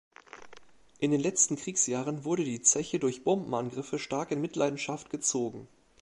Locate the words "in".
0.97-1.11, 4.31-4.41